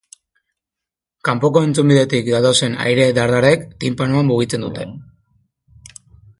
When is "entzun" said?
1.67-1.91